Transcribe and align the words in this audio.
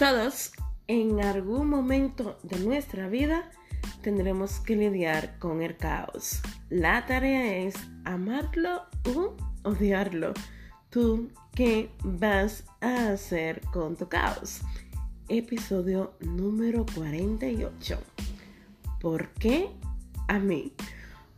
Todos 0.00 0.52
en 0.86 1.22
algún 1.22 1.68
momento 1.68 2.38
de 2.42 2.58
nuestra 2.60 3.06
vida 3.10 3.50
tendremos 4.00 4.58
que 4.60 4.74
lidiar 4.74 5.38
con 5.38 5.60
el 5.60 5.76
caos. 5.76 6.40
La 6.70 7.04
tarea 7.04 7.58
es 7.58 7.74
amarlo 8.06 8.84
o 9.14 9.36
odiarlo. 9.62 10.32
¿Tú 10.88 11.30
qué 11.54 11.90
vas 12.02 12.64
a 12.80 13.10
hacer 13.10 13.60
con 13.74 13.94
tu 13.94 14.08
caos? 14.08 14.62
Episodio 15.28 16.14
número 16.20 16.86
48. 16.94 17.98
¿Por 19.02 19.28
qué 19.34 19.68
a 20.28 20.38
mí? 20.38 20.72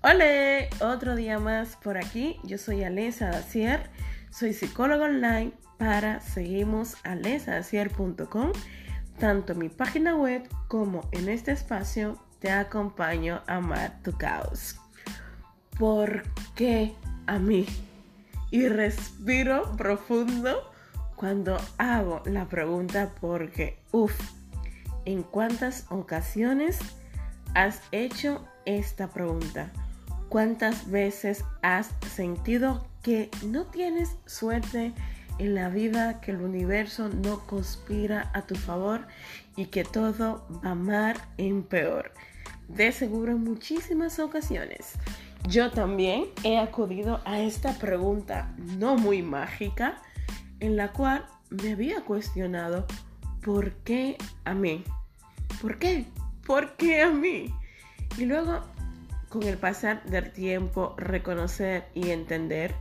Hola, 0.05 0.69
otro 0.81 1.17
día 1.17 1.41
más 1.41 1.75
por 1.83 1.97
aquí. 1.97 2.37
Yo 2.45 2.59
soy 2.59 2.85
Alesa 2.85 3.27
Dacier, 3.27 3.91
soy 4.31 4.53
psicóloga 4.53 5.07
online 5.07 5.53
para 5.83 6.21
seguimos 6.21 6.95
alesadacier.com. 7.03 8.53
Tanto 9.19 9.57
mi 9.57 9.69
página 9.69 10.15
web 10.15 10.49
como 10.69 11.09
en 11.11 11.29
este 11.29 11.51
espacio 11.51 12.23
te 12.39 12.53
acompaño 12.53 13.43
a 13.49 13.57
amar 13.57 13.99
tu 14.05 14.13
caos. 14.13 14.77
¿Por 15.77 16.23
qué 16.55 16.95
a 17.27 17.41
mí? 17.41 17.67
Y 18.53 18.69
respiro 18.69 19.73
profundo 19.77 20.71
cuando 21.17 21.57
hago 21.79 22.23
la 22.27 22.45
pregunta 22.45 23.11
porque, 23.21 23.81
uff, 23.91 24.15
¿en 25.05 25.25
cuántas 25.25 25.87
ocasiones 25.91 26.79
has 27.57 27.83
hecho 27.91 28.47
esta 28.67 29.09
pregunta? 29.09 29.73
¿Cuántas 30.29 30.89
veces 30.89 31.45
has 31.61 31.91
sentido 32.15 32.87
que 33.03 33.31
no 33.45 33.65
tienes 33.65 34.11
suerte 34.27 34.95
en 35.39 35.55
la 35.55 35.69
vida, 35.69 36.21
que 36.21 36.33
el 36.33 36.41
universo 36.41 37.09
no 37.09 37.41
conspira 37.47 38.31
a 38.35 38.43
tu 38.43 38.55
favor 38.55 39.07
y 39.57 39.67
que 39.67 39.85
todo 39.85 40.47
va 40.65 40.75
mal 40.75 41.17
en 41.39 41.63
peor? 41.63 42.13
De 42.69 42.93
seguro 42.93 43.33
en 43.33 43.45
muchísimas 43.45 44.19
ocasiones. 44.19 44.95
Yo 45.49 45.71
también 45.71 46.27
he 46.45 46.59
acudido 46.59 47.21
a 47.25 47.41
esta 47.41 47.73
pregunta 47.79 48.55
no 48.79 48.97
muy 48.97 49.23
mágica 49.23 50.01
en 50.61 50.77
la 50.77 50.93
cual 50.93 51.27
me 51.51 51.73
había 51.73 52.03
cuestionado 52.03 52.87
¿por 53.43 53.73
qué 53.79 54.17
a 54.45 54.55
mí? 54.55 54.85
¿Por 55.61 55.79
qué? 55.79 56.07
¿Por 56.47 56.77
qué 56.77 57.03
a 57.03 57.11
mí? 57.11 57.53
Y 58.17 58.25
luego 58.25 58.61
con 59.29 59.43
el 59.43 59.57
pasar 59.59 60.05
del 60.05 60.31
tiempo 60.31 60.95
reconocer 60.97 61.89
y 61.95 62.11
entender 62.11 62.75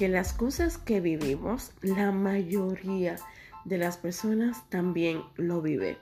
que 0.00 0.08
las 0.08 0.32
cosas 0.32 0.78
que 0.78 0.98
vivimos, 0.98 1.72
la 1.82 2.10
mayoría 2.10 3.16
de 3.66 3.76
las 3.76 3.98
personas 3.98 4.66
también 4.70 5.22
lo 5.36 5.60
vive. 5.60 5.98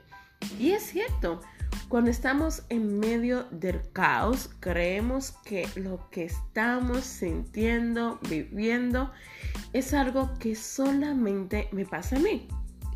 Y 0.57 0.71
es 0.71 0.83
cierto, 0.83 1.41
cuando 1.89 2.09
estamos 2.09 2.63
en 2.69 2.97
medio 2.97 3.43
del 3.51 3.81
caos, 3.91 4.51
creemos 4.61 5.33
que 5.43 5.67
lo 5.75 6.09
que 6.11 6.23
estamos 6.23 7.03
sintiendo, 7.03 8.21
viviendo, 8.29 9.11
es 9.73 9.93
algo 9.93 10.33
que 10.39 10.55
solamente 10.55 11.67
me 11.73 11.85
pasa 11.85 12.15
a 12.15 12.19
mí. 12.19 12.47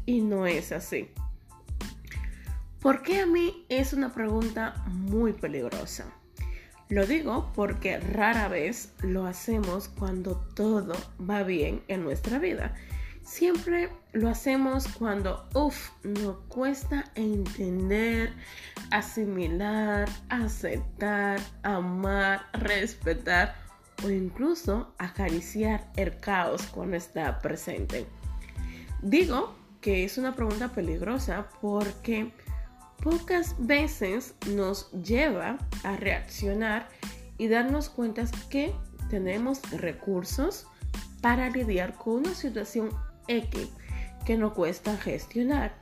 Y 0.05 0.21
no 0.21 0.47
es 0.47 0.71
así. 0.71 1.09
¿Por 2.79 3.01
qué 3.01 3.19
a 3.19 3.25
mí? 3.25 3.65
Es 3.67 3.91
una 3.91 4.13
pregunta 4.13 4.81
muy 4.87 5.33
peligrosa. 5.33 6.05
Lo 6.93 7.07
digo 7.07 7.51
porque 7.55 7.99
rara 7.99 8.47
vez 8.47 8.93
lo 9.01 9.25
hacemos 9.25 9.87
cuando 9.87 10.35
todo 10.53 10.93
va 11.19 11.41
bien 11.41 11.81
en 11.87 12.03
nuestra 12.03 12.37
vida. 12.37 12.75
Siempre 13.23 13.89
lo 14.11 14.29
hacemos 14.29 14.87
cuando, 14.87 15.49
uff, 15.55 15.89
nos 16.03 16.37
cuesta 16.49 17.05
entender, 17.15 18.31
asimilar, 18.91 20.07
aceptar, 20.29 21.39
amar, 21.63 22.45
respetar 22.53 23.55
o 24.05 24.11
incluso 24.11 24.93
acariciar 24.99 25.91
el 25.95 26.19
caos 26.19 26.61
cuando 26.67 26.95
está 26.95 27.39
presente. 27.39 28.05
Digo 29.01 29.55
que 29.81 30.03
es 30.03 30.19
una 30.19 30.35
pregunta 30.35 30.71
peligrosa 30.73 31.49
porque 31.59 32.31
pocas 33.03 33.55
veces 33.59 34.33
nos 34.47 34.89
lleva 34.91 35.57
a 35.83 35.97
reaccionar 35.97 36.87
y 37.37 37.49
darnos 37.49 37.89
cuenta 37.89 38.23
que 38.49 38.73
tenemos 39.09 39.61
recursos 39.71 40.65
para 41.21 41.49
lidiar 41.49 41.95
con 41.95 42.19
una 42.19 42.33
situación 42.33 42.91
X 43.27 43.67
que 44.25 44.37
nos 44.37 44.53
cuesta 44.53 44.95
gestionar. 44.95 45.75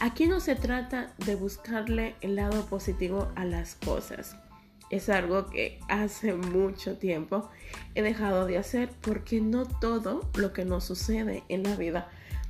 Aquí 0.00 0.28
no 0.28 0.38
se 0.38 0.54
trata 0.54 1.12
de 1.26 1.34
buscarle 1.34 2.14
el 2.20 2.36
lado 2.36 2.64
positivo 2.66 3.28
a 3.34 3.44
las 3.44 3.74
cosas. 3.74 4.36
Es 4.90 5.08
algo 5.08 5.46
que 5.46 5.80
hace 5.88 6.34
mucho 6.34 6.96
tiempo 6.96 7.50
he 7.96 8.02
dejado 8.02 8.46
de 8.46 8.56
hacer 8.56 8.90
porque 9.00 9.40
no 9.40 9.66
todo 9.66 10.30
lo 10.36 10.52
que 10.52 10.64
nos 10.64 10.84
sucede 10.84 11.42
en 11.48 11.64
la 11.64 11.74
vida 11.74 12.08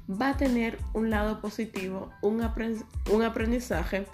va 0.08 0.30
a 0.30 0.36
tener 0.36 0.78
un 0.94 1.10
lado 1.10 1.40
positivo, 1.40 2.10
un, 2.22 2.42
aprendizaje 3.22 4.06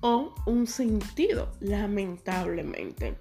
o 0.00 0.34
un 0.46 0.66
sentido, 0.66 1.50
lamentablemente. 1.60 3.16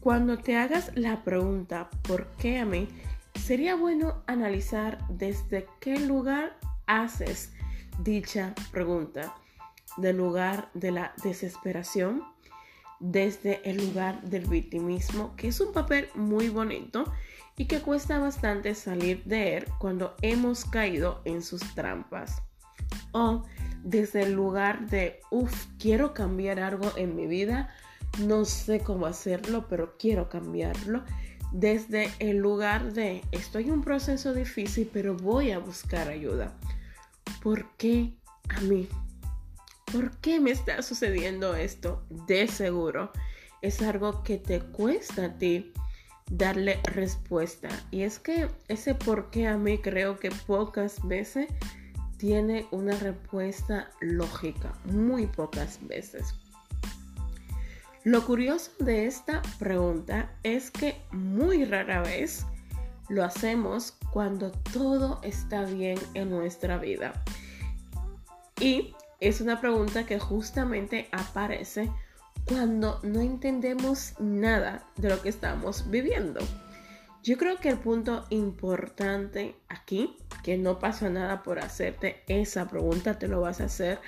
Cuando 0.00 0.38
te 0.38 0.56
hagas 0.56 0.90
la 0.96 1.24
pregunta 1.24 1.88
¿por 2.02 2.26
qué 2.32 2.58
a 2.58 2.66
mí? 2.66 2.88
Sería 3.34 3.74
bueno 3.74 4.22
analizar 4.26 4.98
desde 5.08 5.66
qué 5.80 5.98
lugar 5.98 6.56
haces 6.86 7.52
dicha 8.02 8.54
pregunta. 8.70 9.34
Del 9.96 10.16
lugar 10.16 10.70
de 10.74 10.90
la 10.90 11.14
desesperación, 11.22 12.24
desde 12.98 13.60
el 13.68 13.76
lugar 13.76 14.22
del 14.22 14.46
victimismo, 14.46 15.34
que 15.36 15.48
es 15.48 15.60
un 15.60 15.72
papel 15.72 16.08
muy 16.14 16.48
bonito 16.48 17.04
y 17.56 17.66
que 17.66 17.80
cuesta 17.80 18.18
bastante 18.18 18.74
salir 18.74 19.22
de 19.24 19.58
él 19.58 19.64
cuando 19.78 20.14
hemos 20.22 20.64
caído 20.64 21.20
en 21.24 21.42
sus 21.42 21.60
trampas. 21.74 22.42
O 23.12 23.44
desde 23.84 24.22
el 24.22 24.32
lugar 24.32 24.88
de, 24.88 25.20
uff, 25.30 25.66
quiero 25.78 26.14
cambiar 26.14 26.58
algo 26.58 26.90
en 26.96 27.14
mi 27.14 27.26
vida, 27.26 27.70
no 28.20 28.44
sé 28.44 28.80
cómo 28.80 29.06
hacerlo, 29.06 29.66
pero 29.68 29.96
quiero 29.98 30.28
cambiarlo. 30.28 31.04
Desde 31.52 32.10
el 32.18 32.38
lugar 32.38 32.92
de, 32.92 33.22
estoy 33.30 33.64
en 33.64 33.72
un 33.72 33.82
proceso 33.82 34.34
difícil, 34.34 34.90
pero 34.92 35.14
voy 35.14 35.52
a 35.52 35.58
buscar 35.58 36.08
ayuda. 36.08 36.52
¿Por 37.42 37.70
qué 37.76 38.16
a 38.48 38.60
mí? 38.62 38.88
¿Por 39.92 40.16
qué 40.18 40.40
me 40.40 40.50
está 40.50 40.82
sucediendo 40.82 41.54
esto? 41.54 42.04
De 42.26 42.48
seguro 42.48 43.12
es 43.62 43.80
algo 43.80 44.22
que 44.24 44.38
te 44.38 44.60
cuesta 44.60 45.26
a 45.26 45.38
ti 45.38 45.72
darle 46.30 46.80
respuesta. 46.84 47.68
Y 47.90 48.02
es 48.02 48.18
que 48.18 48.48
ese 48.68 48.94
por 48.94 49.30
qué 49.30 49.46
a 49.46 49.56
mí 49.56 49.78
creo 49.78 50.18
que 50.18 50.30
pocas 50.30 51.06
veces 51.06 51.48
tiene 52.16 52.66
una 52.70 52.96
respuesta 52.96 53.90
lógica, 54.00 54.72
muy 54.84 55.26
pocas 55.26 55.78
veces. 55.86 56.34
Lo 58.04 58.24
curioso 58.24 58.70
de 58.80 59.06
esta 59.06 59.40
pregunta 59.58 60.30
es 60.42 60.70
que 60.70 60.96
muy 61.10 61.64
rara 61.64 62.02
vez 62.02 62.44
lo 63.08 63.24
hacemos 63.24 63.96
cuando 64.12 64.50
todo 64.50 65.20
está 65.22 65.64
bien 65.64 65.98
en 66.14 66.30
nuestra 66.30 66.78
vida. 66.78 67.24
Y 68.60 68.94
es 69.20 69.40
una 69.40 69.60
pregunta 69.60 70.04
que 70.06 70.18
justamente 70.18 71.08
aparece 71.12 71.90
cuando 72.46 73.00
no 73.02 73.20
entendemos 73.20 74.14
nada 74.18 74.86
de 74.96 75.08
lo 75.08 75.22
que 75.22 75.28
estamos 75.28 75.90
viviendo. 75.90 76.40
Yo 77.22 77.38
creo 77.38 77.56
que 77.56 77.70
el 77.70 77.78
punto 77.78 78.26
importante 78.28 79.56
aquí, 79.68 80.18
que 80.42 80.58
no 80.58 80.78
pasa 80.78 81.08
nada 81.08 81.42
por 81.42 81.58
hacerte 81.58 82.22
esa 82.28 82.68
pregunta, 82.68 83.18
te 83.18 83.28
lo 83.28 83.40
vas 83.40 83.62
a 83.62 83.64
hacer 83.64 83.98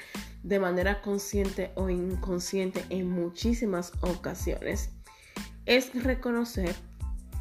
de 0.43 0.59
manera 0.59 1.01
consciente 1.01 1.73
o 1.77 1.89
inconsciente 1.89 2.85
en 2.91 3.09
muchísimas 3.09 3.93
ocasiones, 4.03 4.91
es 5.65 6.05
reconocer 6.05 6.75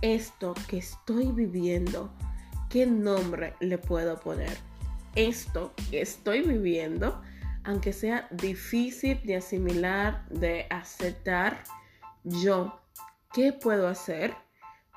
esto 0.02 0.54
que 0.70 0.78
estoy 0.78 1.32
viviendo, 1.34 2.10
qué 2.70 2.86
nombre 2.86 3.54
le 3.60 3.78
puedo 3.78 4.20
poner. 4.22 4.58
Esto 5.16 5.74
que 5.92 6.02
estoy 6.02 6.42
viviendo, 6.42 7.22
aunque 7.66 7.94
sea 7.94 8.28
difícil 8.32 9.20
de 9.24 9.38
asimilar, 9.38 10.28
de 10.30 10.68
aceptar, 10.70 11.64
yo, 12.24 12.80
¿qué 13.34 13.54
puedo 13.54 13.88
hacer 13.88 14.36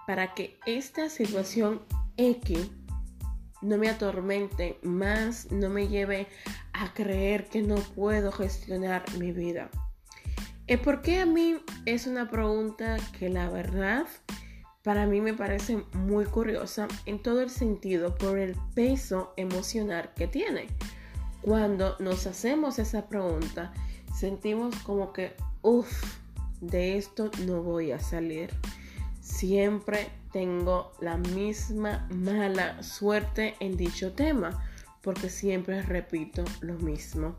para 0.07 0.35
que 0.35 0.59
esta 0.67 1.09
situación 1.09 1.83
X 2.17 2.71
no 3.61 3.77
me 3.79 3.89
atormente 3.89 4.79
más, 4.83 5.51
no 5.51 5.69
me 5.69 5.89
lleve 5.89 6.29
a 6.73 6.93
creer 6.95 7.49
que 7.49 7.63
no 7.63 7.77
puedo 7.77 8.31
gestionar 8.31 9.05
mi 9.19 9.33
vida? 9.33 9.71
¿Por 10.85 11.01
qué 11.01 11.21
a 11.21 11.27
mí 11.27 11.57
es 11.87 12.07
una 12.07 12.31
pregunta 12.31 12.99
que 13.19 13.31
la 13.31 13.49
verdad 13.49 14.07
para 14.89 15.07
mí 15.07 15.21
me 15.21 15.35
parece 15.35 15.85
muy 15.93 16.25
curiosa 16.25 16.89
en 17.05 17.21
todo 17.23 17.43
el 17.43 17.51
sentido 17.51 18.15
por 18.15 18.39
el 18.39 18.57
peso 18.75 19.35
emocional 19.37 20.13
que 20.17 20.27
tiene. 20.29 20.67
Cuando 21.43 21.97
nos 22.01 22.27
hacemos 22.27 22.79
esa 22.79 23.09
pregunta, 23.09 23.73
sentimos 24.15 24.75
como 24.83 25.13
que, 25.13 25.35
uff, 25.63 26.19
de 26.61 26.99
esto 26.99 27.31
no 27.47 27.63
voy 27.63 27.93
a 27.93 28.01
salir. 28.01 28.51
Siempre 29.21 30.09
tengo 30.33 30.93
la 31.01 31.17
misma 31.17 32.09
mala 32.11 32.83
suerte 32.83 33.55
en 33.61 33.77
dicho 33.77 34.13
tema, 34.13 34.65
porque 35.03 35.31
siempre 35.31 35.83
repito 35.83 36.45
lo 36.61 36.75
mismo. 36.75 37.37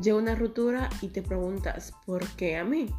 Llega 0.00 0.16
una 0.16 0.34
ruptura 0.34 0.88
y 1.00 1.08
te 1.08 1.22
preguntas, 1.22 1.92
¿por 2.06 2.26
qué 2.30 2.56
a 2.56 2.64
mí? 2.64 2.90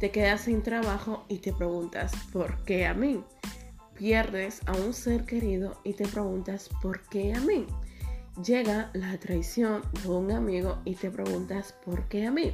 Te 0.00 0.10
quedas 0.10 0.42
sin 0.42 0.62
trabajo 0.62 1.24
y 1.28 1.38
te 1.38 1.52
preguntas, 1.52 2.12
¿por 2.32 2.64
qué 2.64 2.86
a 2.86 2.94
mí? 2.94 3.22
Pierdes 3.94 4.60
a 4.66 4.72
un 4.72 4.94
ser 4.94 5.24
querido 5.26 5.80
y 5.84 5.92
te 5.92 6.08
preguntas, 6.08 6.70
¿por 6.80 7.02
qué 7.08 7.34
a 7.34 7.40
mí? 7.40 7.66
Llega 8.40 8.90
la 8.94 9.18
traición 9.18 9.82
de 10.02 10.08
un 10.08 10.32
amigo 10.32 10.78
y 10.84 10.94
te 10.94 11.10
preguntas, 11.10 11.74
¿por 11.84 12.08
qué 12.08 12.26
a 12.26 12.30
mí? 12.30 12.52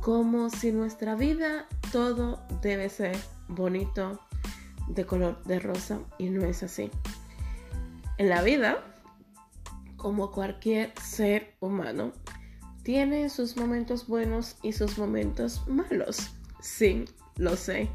Como 0.00 0.50
si 0.50 0.72
nuestra 0.72 1.14
vida 1.14 1.66
todo 1.92 2.42
debe 2.62 2.88
ser 2.88 3.16
bonito, 3.46 4.20
de 4.88 5.04
color 5.04 5.42
de 5.44 5.60
rosa, 5.60 6.00
y 6.18 6.30
no 6.30 6.44
es 6.44 6.62
así. 6.62 6.90
En 8.16 8.28
la 8.28 8.42
vida, 8.42 8.84
como 9.96 10.32
cualquier 10.32 10.92
ser 11.00 11.54
humano, 11.60 12.12
tiene 12.82 13.28
sus 13.28 13.56
momentos 13.56 14.08
buenos 14.08 14.56
y 14.62 14.72
sus 14.72 14.98
momentos 14.98 15.62
malos. 15.68 16.30
Sí, 16.60 17.04
lo 17.36 17.54
sé. 17.54 17.88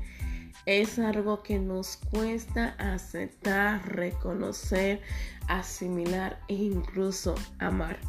Es 0.66 0.98
algo 0.98 1.44
que 1.44 1.60
nos 1.60 1.98
cuesta 1.98 2.76
aceptar, 2.80 3.86
reconocer, 3.94 5.02
asimilar 5.48 6.40
e 6.48 6.54
incluso 6.54 7.36
amar. 7.60 8.00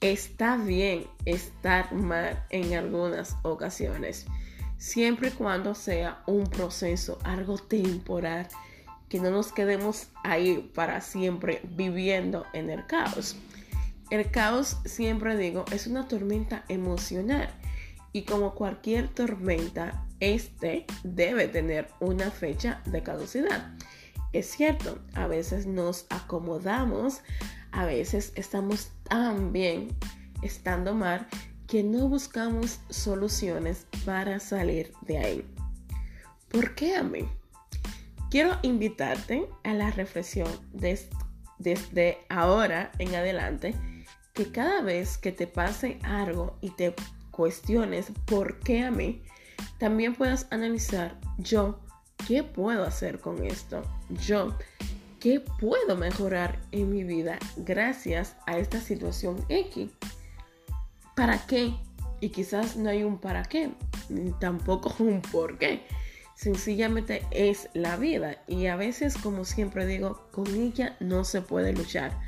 Está 0.00 0.56
bien 0.56 1.06
estar 1.24 1.92
mal 1.92 2.46
en 2.50 2.74
algunas 2.74 3.36
ocasiones, 3.42 4.26
siempre 4.76 5.28
y 5.28 5.32
cuando 5.32 5.74
sea 5.74 6.22
un 6.26 6.44
proceso, 6.44 7.18
algo 7.24 7.58
temporal, 7.58 8.46
que 9.08 9.18
no 9.18 9.30
nos 9.30 9.52
quedemos 9.52 10.06
ahí 10.22 10.70
para 10.74 11.00
siempre 11.00 11.60
viviendo 11.64 12.46
en 12.52 12.70
el 12.70 12.86
caos. 12.86 13.34
El 14.10 14.30
caos, 14.30 14.76
siempre 14.84 15.36
digo, 15.36 15.64
es 15.72 15.88
una 15.88 16.06
tormenta 16.06 16.64
emocional 16.68 17.52
y 18.12 18.22
como 18.22 18.54
cualquier 18.54 19.08
tormenta, 19.08 20.06
este 20.20 20.86
debe 21.04 21.48
tener 21.48 21.88
una 22.00 22.30
fecha 22.30 22.82
de 22.86 23.02
caducidad. 23.02 23.74
Es 24.32 24.46
cierto, 24.50 24.98
a 25.14 25.26
veces 25.26 25.66
nos 25.66 26.06
acomodamos, 26.10 27.20
a 27.72 27.84
veces 27.84 28.32
estamos 28.34 28.90
tan 29.04 29.52
bien 29.52 29.88
estando 30.42 30.94
mal 30.94 31.26
que 31.66 31.82
no 31.82 32.08
buscamos 32.08 32.80
soluciones 32.88 33.86
para 34.04 34.40
salir 34.40 34.92
de 35.02 35.18
ahí. 35.18 35.54
¿Por 36.50 36.74
qué 36.74 36.96
a 36.96 37.02
mí? 37.02 37.28
Quiero 38.30 38.58
invitarte 38.62 39.48
a 39.64 39.74
la 39.74 39.90
reflexión 39.90 40.48
desde 40.72 42.18
ahora 42.28 42.90
en 42.98 43.14
adelante 43.14 43.74
que 44.34 44.50
cada 44.52 44.82
vez 44.82 45.18
que 45.18 45.32
te 45.32 45.46
pase 45.46 45.98
algo 46.02 46.58
y 46.60 46.70
te 46.70 46.94
cuestiones 47.38 48.06
por 48.24 48.58
qué 48.58 48.82
a 48.82 48.90
mí, 48.90 49.22
también 49.78 50.16
puedas 50.16 50.48
analizar 50.50 51.20
yo, 51.38 51.78
¿qué 52.26 52.42
puedo 52.42 52.82
hacer 52.82 53.20
con 53.20 53.44
esto? 53.44 53.84
Yo, 54.26 54.58
¿qué 55.20 55.38
puedo 55.60 55.96
mejorar 55.96 56.58
en 56.72 56.90
mi 56.90 57.04
vida 57.04 57.38
gracias 57.56 58.34
a 58.48 58.58
esta 58.58 58.80
situación 58.80 59.36
X? 59.48 59.88
¿Para 61.14 61.46
qué? 61.46 61.76
Y 62.20 62.30
quizás 62.30 62.76
no 62.76 62.90
hay 62.90 63.04
un 63.04 63.18
para 63.18 63.44
qué, 63.44 63.70
ni 64.08 64.32
tampoco 64.32 64.92
un 64.98 65.22
por 65.22 65.58
qué. 65.58 65.86
Sencillamente 66.34 67.24
es 67.30 67.68
la 67.72 67.96
vida 67.96 68.42
y 68.48 68.66
a 68.66 68.74
veces, 68.74 69.16
como 69.16 69.44
siempre 69.44 69.86
digo, 69.86 70.26
con 70.32 70.48
ella 70.56 70.96
no 70.98 71.22
se 71.22 71.40
puede 71.40 71.72
luchar. 71.72 72.18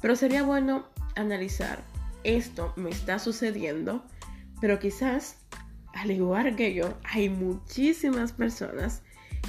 Pero 0.00 0.14
sería 0.14 0.44
bueno 0.44 0.86
analizar, 1.16 1.80
esto 2.22 2.72
me 2.76 2.90
está 2.90 3.18
sucediendo, 3.18 4.04
pero 4.62 4.78
quizás, 4.78 5.38
al 5.92 6.12
igual 6.12 6.54
que 6.54 6.72
yo, 6.72 6.94
hay 7.02 7.28
muchísimas 7.28 8.32
personas 8.32 9.02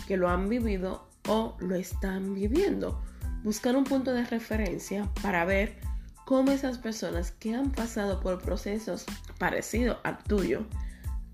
que 0.08 0.18
lo 0.18 0.28
han 0.28 0.50
vivido 0.50 1.08
o 1.28 1.56
lo 1.60 1.76
están 1.76 2.34
viviendo. 2.34 3.00
Buscar 3.44 3.76
un 3.76 3.84
punto 3.84 4.12
de 4.12 4.26
referencia 4.26 5.08
para 5.22 5.46
ver 5.46 5.78
cómo 6.26 6.52
esas 6.52 6.80
personas 6.80 7.30
que 7.30 7.54
han 7.54 7.72
pasado 7.72 8.22
por 8.22 8.42
procesos 8.42 9.06
parecidos 9.38 9.98
al 10.04 10.18
tuyo 10.24 10.66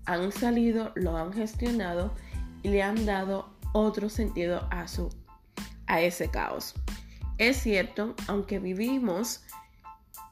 han 0.04 0.30
salido, 0.30 0.92
lo 0.94 1.16
han 1.16 1.32
gestionado 1.32 2.14
y 2.62 2.68
le 2.68 2.82
han 2.82 3.06
dado 3.06 3.48
otro 3.72 4.10
sentido 4.10 4.68
a 4.70 4.86
su 4.88 5.08
a 5.86 6.02
ese 6.02 6.30
caos. 6.30 6.74
Es 7.38 7.56
cierto, 7.56 8.14
aunque 8.28 8.58
vivimos 8.58 9.42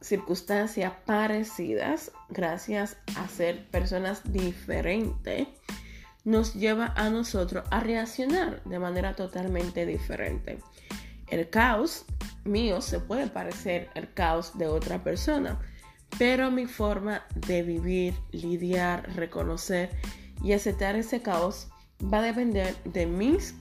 circunstancias 0.01 0.93
parecidas, 1.05 2.13
gracias 2.29 2.97
a 3.17 3.29
ser 3.29 3.67
personas 3.71 4.33
diferentes, 4.33 5.49
nos 6.25 6.55
lleva 6.55 6.93
a 6.97 7.11
nosotros 7.11 7.65
a 7.71 7.81
reaccionar 7.81 8.63
de 8.65 8.79
manera 8.79 9.15
totalmente 9.17 9.87
diferente. 9.87 10.59
El 11.29 11.49
caos 11.51 12.05
mío 12.45 12.81
se 12.81 13.01
puede 13.01 13.27
parecer 13.29 13.91
al 13.95 14.13
caos 14.13 14.57
de 14.57 14.67
otra 14.67 15.03
persona, 15.03 15.59
pero 16.19 16.51
mi 16.51 16.67
forma 16.67 17.25
de 17.35 17.63
vivir, 17.63 18.15
lidiar, 18.33 19.15
reconocer 19.15 19.91
y 20.43 20.53
aceptar 20.53 20.97
ese 20.97 21.21
caos 21.23 21.69
va 22.03 22.19
a 22.19 22.23
depender 22.23 22.77
de 22.85 23.07
mis 23.07 23.55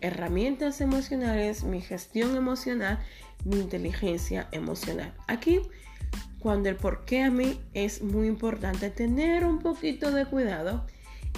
herramientas 0.00 0.80
emocionales, 0.80 1.64
mi 1.64 1.80
gestión 1.80 2.36
emocional 2.36 2.98
mi 3.44 3.56
inteligencia 3.56 4.48
emocional. 4.52 5.12
Aquí, 5.26 5.60
cuando 6.38 6.68
el 6.68 6.76
por 6.76 7.04
qué 7.04 7.22
a 7.22 7.30
mí 7.30 7.60
es 7.72 8.02
muy 8.02 8.26
importante 8.26 8.90
tener 8.90 9.44
un 9.44 9.60
poquito 9.60 10.10
de 10.10 10.26
cuidado 10.26 10.86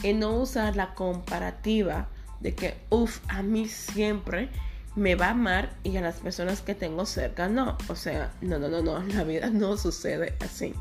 en 0.02 0.20
no 0.20 0.36
usar 0.36 0.76
la 0.76 0.94
comparativa 0.94 2.08
de 2.40 2.54
que, 2.54 2.74
uff, 2.90 3.20
a 3.28 3.42
mí 3.42 3.68
siempre 3.68 4.50
me 4.94 5.14
va 5.14 5.26
a 5.26 5.30
amar 5.30 5.76
y 5.84 5.96
a 5.96 6.00
las 6.00 6.16
personas 6.16 6.62
que 6.62 6.74
tengo 6.74 7.06
cerca 7.06 7.48
no. 7.48 7.76
O 7.88 7.94
sea, 7.94 8.32
no, 8.40 8.58
no, 8.58 8.68
no, 8.68 8.82
no, 8.82 9.02
la 9.14 9.24
vida 9.24 9.50
no 9.50 9.76
sucede 9.76 10.34
así. 10.40 10.74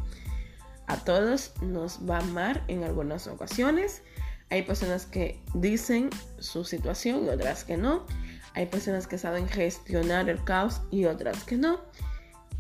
A 0.88 0.98
todos 0.98 1.54
nos 1.62 2.00
va 2.10 2.18
a 2.18 2.22
amar 2.22 2.64
en 2.68 2.84
algunas 2.84 3.28
ocasiones. 3.28 4.02
Hay 4.50 4.62
personas 4.62 5.06
que 5.06 5.40
dicen 5.54 6.10
su 6.40 6.64
situación 6.64 7.26
y 7.26 7.30
otras 7.30 7.64
que 7.64 7.78
no. 7.78 8.06
Hay 8.56 8.66
personas 8.68 9.06
que 9.06 9.18
saben 9.18 9.48
gestionar 9.48 10.30
el 10.30 10.44
caos 10.44 10.82
y 10.90 11.06
otras 11.06 11.44
que 11.44 11.58
no. 11.58 11.82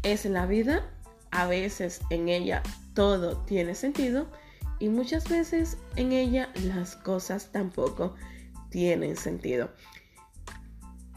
Es 0.03 0.25
la 0.25 0.45
vida. 0.45 0.91
A 1.31 1.47
veces 1.47 2.01
en 2.09 2.29
ella 2.29 2.61
todo 2.93 3.37
tiene 3.45 3.75
sentido 3.75 4.27
y 4.79 4.89
muchas 4.89 5.27
veces 5.29 5.77
en 5.95 6.11
ella 6.11 6.49
las 6.63 6.95
cosas 6.95 7.51
tampoco 7.51 8.15
tienen 8.69 9.15
sentido. 9.15 9.71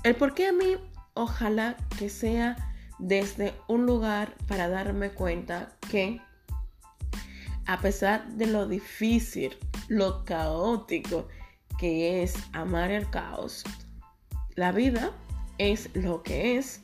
El 0.05 0.15
por 0.17 0.35
qué 0.35 0.49
a 0.49 0.53
mí 0.53 0.77
ojalá 1.15 1.77
que 1.99 2.09
sea 2.09 2.57
desde 2.99 3.53
un 3.69 3.87
lugar 3.87 4.35
para 4.47 4.69
darme 4.69 5.11
cuenta 5.11 5.77
que 5.91 6.21
a 7.67 7.81
pesar 7.81 8.27
de 8.33 8.47
lo 8.47 8.67
difícil, 8.67 9.57
lo 9.89 10.25
caótico 10.25 11.29
que 11.79 12.23
es 12.23 12.35
amar 12.53 12.91
el 12.91 13.09
caos, 13.11 13.63
la 14.59 14.73
vida 14.73 15.12
es 15.59 15.88
lo 15.95 16.25
que 16.25 16.59
es. 16.59 16.81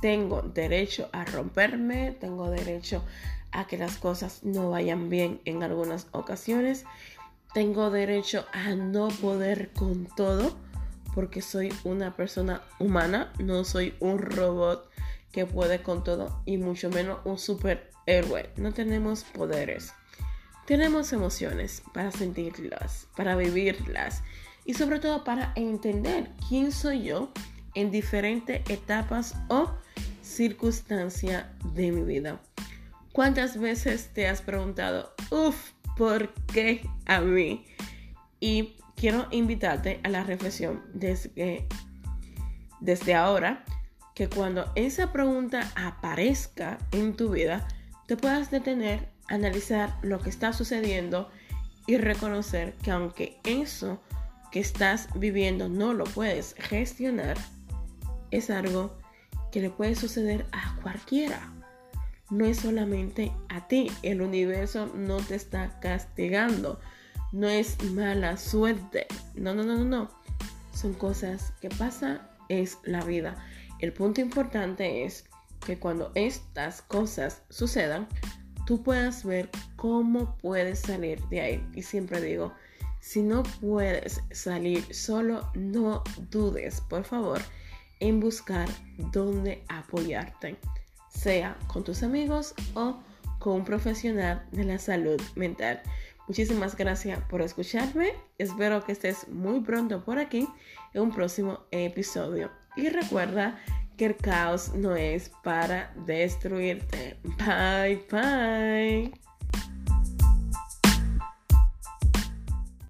Tengo 0.00 0.42
derecho 0.42 1.08
a 1.12 1.24
romperme, 1.24 2.10
tengo 2.10 2.50
derecho 2.50 3.04
a 3.52 3.68
que 3.68 3.78
las 3.78 3.98
cosas 3.98 4.42
no 4.42 4.70
vayan 4.70 5.08
bien 5.08 5.40
en 5.44 5.62
algunas 5.62 6.08
ocasiones. 6.10 6.86
Tengo 7.54 7.90
derecho 7.90 8.46
a 8.52 8.74
no 8.74 9.08
poder 9.08 9.70
con 9.74 10.06
todo 10.16 10.56
porque 11.14 11.40
soy 11.40 11.72
una 11.84 12.16
persona 12.16 12.62
humana, 12.80 13.32
no 13.38 13.62
soy 13.62 13.94
un 14.00 14.18
robot 14.18 14.90
que 15.30 15.46
puede 15.46 15.84
con 15.84 16.02
todo 16.02 16.42
y 16.46 16.56
mucho 16.56 16.90
menos 16.90 17.20
un 17.24 17.38
superhéroe. 17.38 18.50
No 18.56 18.74
tenemos 18.74 19.22
poderes. 19.22 19.92
Tenemos 20.66 21.12
emociones 21.12 21.80
para 21.94 22.10
sentirlas, 22.10 23.06
para 23.16 23.36
vivirlas 23.36 24.24
y 24.68 24.74
sobre 24.74 25.00
todo 25.00 25.24
para 25.24 25.52
entender 25.56 26.30
quién 26.46 26.72
soy 26.72 27.02
yo 27.02 27.32
en 27.72 27.90
diferentes 27.90 28.60
etapas 28.68 29.34
o 29.48 29.70
circunstancias 30.20 31.46
de 31.72 31.90
mi 31.90 32.02
vida. 32.02 32.38
¿Cuántas 33.12 33.58
veces 33.58 34.10
te 34.12 34.28
has 34.28 34.42
preguntado, 34.42 35.14
uff, 35.30 35.70
¿por 35.96 36.34
qué 36.52 36.86
a 37.06 37.22
mí? 37.22 37.64
Y 38.40 38.76
quiero 38.94 39.26
invitarte 39.30 40.00
a 40.04 40.10
la 40.10 40.22
reflexión 40.22 40.82
desde, 40.92 41.66
desde 42.80 43.14
ahora 43.14 43.64
que 44.14 44.28
cuando 44.28 44.70
esa 44.74 45.14
pregunta 45.14 45.72
aparezca 45.76 46.76
en 46.92 47.16
tu 47.16 47.30
vida, 47.30 47.66
te 48.06 48.18
puedas 48.18 48.50
detener, 48.50 49.08
analizar 49.28 49.96
lo 50.02 50.20
que 50.20 50.28
está 50.28 50.52
sucediendo 50.52 51.30
y 51.86 51.96
reconocer 51.96 52.74
que 52.82 52.90
aunque 52.90 53.40
eso 53.44 53.98
que 54.50 54.60
estás 54.60 55.08
viviendo 55.14 55.68
no 55.68 55.92
lo 55.94 56.04
puedes 56.04 56.54
gestionar, 56.58 57.36
es 58.30 58.50
algo 58.50 58.96
que 59.52 59.60
le 59.60 59.70
puede 59.70 59.94
suceder 59.94 60.46
a 60.52 60.76
cualquiera. 60.82 61.40
No 62.30 62.44
es 62.44 62.58
solamente 62.58 63.32
a 63.48 63.66
ti. 63.68 63.90
El 64.02 64.20
universo 64.20 64.86
no 64.94 65.16
te 65.16 65.34
está 65.34 65.80
castigando. 65.80 66.78
No 67.32 67.48
es 67.48 67.82
mala 67.84 68.36
suerte. 68.36 69.06
No, 69.34 69.54
no, 69.54 69.64
no, 69.64 69.76
no, 69.76 69.84
no. 69.84 70.10
Son 70.74 70.92
cosas 70.92 71.52
que 71.60 71.70
pasan. 71.70 72.20
Es 72.48 72.78
la 72.84 73.02
vida. 73.04 73.36
El 73.80 73.92
punto 73.92 74.20
importante 74.20 75.04
es 75.04 75.24
que 75.64 75.78
cuando 75.78 76.12
estas 76.14 76.82
cosas 76.82 77.42
sucedan, 77.48 78.08
tú 78.66 78.82
puedas 78.82 79.24
ver 79.24 79.50
cómo 79.76 80.36
puedes 80.36 80.80
salir 80.80 81.22
de 81.28 81.40
ahí. 81.40 81.68
Y 81.74 81.82
siempre 81.82 82.20
digo, 82.20 82.52
si 83.00 83.22
no 83.22 83.42
puedes 83.60 84.22
salir 84.30 84.94
solo, 84.94 85.50
no 85.54 86.02
dudes, 86.30 86.80
por 86.82 87.04
favor, 87.04 87.40
en 88.00 88.20
buscar 88.20 88.68
dónde 89.12 89.64
apoyarte, 89.68 90.56
sea 91.08 91.56
con 91.66 91.84
tus 91.84 92.02
amigos 92.02 92.54
o 92.74 93.00
con 93.38 93.54
un 93.54 93.64
profesional 93.64 94.46
de 94.52 94.64
la 94.64 94.78
salud 94.78 95.20
mental. 95.36 95.82
Muchísimas 96.26 96.76
gracias 96.76 97.20
por 97.30 97.40
escucharme. 97.40 98.12
Espero 98.36 98.84
que 98.84 98.92
estés 98.92 99.26
muy 99.28 99.60
pronto 99.60 100.04
por 100.04 100.18
aquí 100.18 100.46
en 100.92 101.02
un 101.02 101.10
próximo 101.12 101.60
episodio. 101.70 102.50
Y 102.76 102.90
recuerda 102.90 103.58
que 103.96 104.06
el 104.06 104.16
caos 104.16 104.74
no 104.74 104.94
es 104.94 105.30
para 105.42 105.92
destruirte. 106.06 107.18
Bye 107.38 108.06
bye. 108.10 109.27